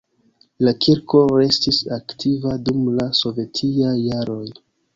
La 0.67 0.71
kirko 0.85 1.21
restis 1.33 1.81
aktiva 1.99 2.57
dum 2.71 2.81
la 2.97 3.07
sovetiaj 3.23 3.95
jaroj. 4.09 4.45